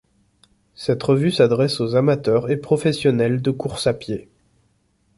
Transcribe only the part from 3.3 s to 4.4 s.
de course à pied.